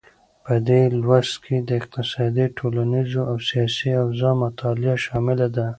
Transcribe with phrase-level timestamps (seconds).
[0.45, 5.65] په دې لوست کې د اقتصادي، ټولنیزې او سیاسي اوضاع مطالعه شامله ده.